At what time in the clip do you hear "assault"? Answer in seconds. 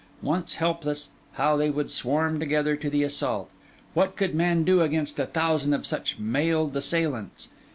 3.03-3.51